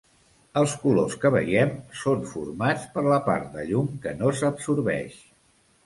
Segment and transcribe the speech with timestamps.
[0.61, 5.25] Els colors que veiem són formats per la part de llum que no s'absorbeix.